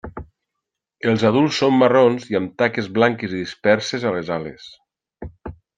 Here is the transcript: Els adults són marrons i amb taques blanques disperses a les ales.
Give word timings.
Els 1.11 1.25
adults 1.29 1.59
són 1.63 1.77
marrons 1.83 2.25
i 2.33 2.39
amb 2.41 2.57
taques 2.63 2.91
blanques 2.99 3.35
disperses 3.39 4.09
a 4.13 4.19
les 4.19 4.37
ales. 4.41 4.71